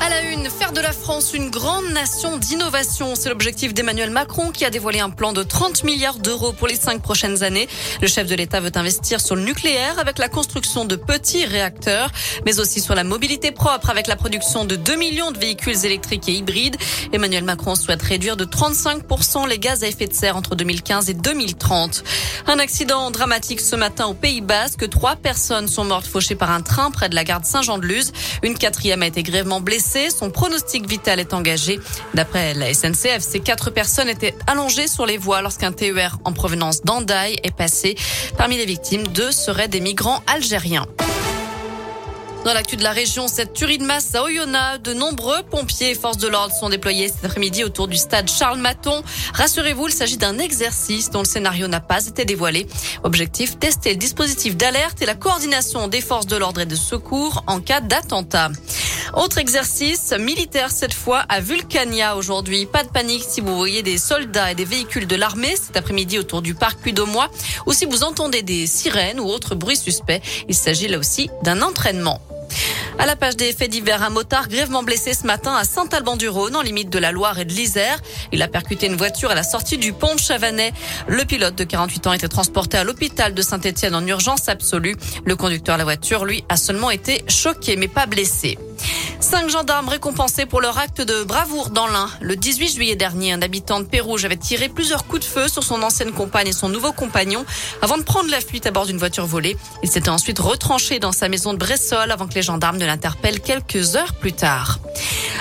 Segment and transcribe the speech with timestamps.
[0.00, 4.50] À la une, faire de la France une grande nation d'innovation, c'est l'objectif d'Emmanuel Macron
[4.50, 7.68] qui a dévoilé un plan de 30 milliards d'euros pour les cinq prochaines années.
[8.02, 12.10] Le chef de l'État veut investir sur le nucléaire avec la construction de petits réacteurs,
[12.44, 16.28] mais aussi sur la mobilité propre avec la production de 2 millions de véhicules électriques
[16.28, 16.76] et hybrides.
[17.12, 21.14] Emmanuel Macron souhaite réduire de 35% les gaz à effet de serre entre 2015 et
[21.14, 22.04] 2030.
[22.46, 24.88] Un accident dramatique ce matin au Pays Basque.
[24.90, 28.12] Trois personnes sont mortes fauchées par un train près de la gare de Saint-Jean-de-Luz.
[28.42, 29.83] Une quatrième a été grièvement blessée.
[29.84, 31.78] Son pronostic vital est engagé.
[32.14, 36.82] D'après la SNCF, ces quatre personnes étaient allongées sur les voies lorsqu'un TER en provenance
[36.82, 37.94] d'Andaï est passé.
[38.36, 40.86] Parmi les victimes, deux seraient des migrants algériens.
[42.44, 45.94] Dans l'actu de la région, cette tuerie de masse à Oyonnax, de nombreux pompiers et
[45.94, 49.02] forces de l'ordre sont déployés cet après-midi autour du stade Charles Maton.
[49.32, 52.66] Rassurez-vous, il s'agit d'un exercice dont le scénario n'a pas été dévoilé.
[53.02, 57.44] Objectif, tester le dispositif d'alerte et la coordination des forces de l'ordre et de secours
[57.46, 58.50] en cas d'attentat.
[59.16, 62.66] Autre exercice militaire cette fois à Vulcania aujourd'hui.
[62.66, 66.18] Pas de panique si vous voyez des soldats et des véhicules de l'armée cet après-midi
[66.18, 67.30] autour du parc Puy-d'Aumois
[67.66, 70.20] ou si vous entendez des sirènes ou autres bruits suspects.
[70.48, 72.20] Il s'agit là aussi d'un entraînement.
[72.98, 76.62] À la page des faits divers, un motard grièvement blessé ce matin à Saint-Alban-du-Rhône, en
[76.62, 78.00] limite de la Loire et de l'Isère.
[78.32, 80.72] Il a percuté une voiture à la sortie du pont de Chavanais.
[81.08, 84.96] Le pilote de 48 ans était transporté à l'hôpital de Saint-Etienne en urgence absolue.
[85.24, 88.58] Le conducteur de la voiture, lui, a seulement été choqué mais pas blessé.
[89.24, 92.10] Cinq gendarmes récompensés pour leur acte de bravoure dans l'Ain.
[92.20, 95.62] Le 18 juillet dernier, un habitant de Pérouge avait tiré plusieurs coups de feu sur
[95.62, 97.46] son ancienne compagne et son nouveau compagnon
[97.80, 99.56] avant de prendre la fuite à bord d'une voiture volée.
[99.82, 103.40] Il s'était ensuite retranché dans sa maison de Bressol avant que les gendarmes ne l'interpellent
[103.40, 104.78] quelques heures plus tard.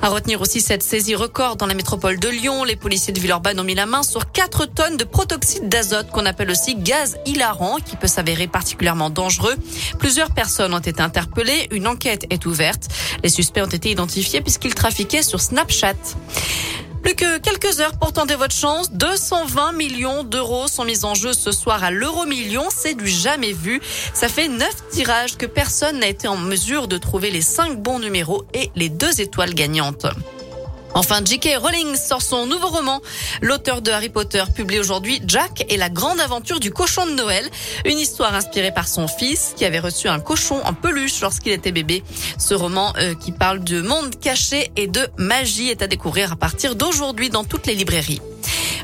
[0.00, 2.62] À retenir aussi cette saisie record dans la métropole de Lyon.
[2.62, 6.26] Les policiers de Villeurbanne ont mis la main sur 4 tonnes de protoxyde d'azote qu'on
[6.26, 9.56] appelle aussi gaz hilarant qui peut s'avérer particulièrement dangereux.
[9.98, 11.68] Plusieurs personnes ont été interpellées.
[11.72, 12.88] Une enquête est ouverte.
[13.24, 15.94] Les suspects été identifiés puisqu'ils trafiquaient sur Snapchat.
[17.02, 18.92] Plus que quelques heures pour tenter votre chance.
[18.92, 22.64] 220 millions d'euros sont mis en jeu ce soir à l'euro million.
[22.70, 23.80] C'est du jamais vu.
[24.14, 27.98] Ça fait neuf tirages que personne n'a été en mesure de trouver les cinq bons
[27.98, 30.06] numéros et les deux étoiles gagnantes.
[30.98, 31.58] Enfin, J.K.
[31.62, 33.00] Rowling sort son nouveau roman.
[33.40, 37.48] L'auteur de Harry Potter publie aujourd'hui Jack et la grande aventure du cochon de Noël.
[37.84, 41.70] Une histoire inspirée par son fils qui avait reçu un cochon en peluche lorsqu'il était
[41.70, 42.02] bébé.
[42.36, 46.36] Ce roman euh, qui parle de monde caché et de magie est à découvrir à
[46.36, 48.20] partir d'aujourd'hui dans toutes les librairies.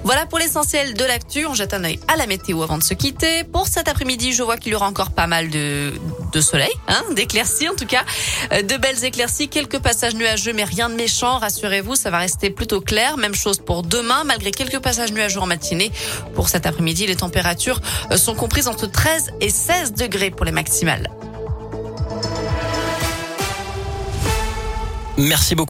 [0.05, 1.47] Voilà pour l'essentiel de l'actu.
[1.47, 3.43] On jette un œil à la météo avant de se quitter.
[3.43, 5.93] Pour cet après-midi, je vois qu'il y aura encore pas mal de,
[6.43, 8.05] soleil, hein, d'éclaircies en tout cas,
[8.53, 11.39] euh, de belles éclaircies, quelques passages nuageux, mais rien de méchant.
[11.39, 13.17] Rassurez-vous, ça va rester plutôt clair.
[13.17, 15.91] Même chose pour demain, malgré quelques passages nuageux en matinée.
[16.35, 20.53] Pour cet après-midi, les températures euh, sont comprises entre 13 et 16 degrés pour les
[20.53, 21.09] maximales.
[25.17, 25.63] Merci beaucoup.